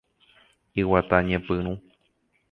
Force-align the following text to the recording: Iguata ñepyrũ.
Iguata 0.79 1.17
ñepyrũ. 1.27 1.73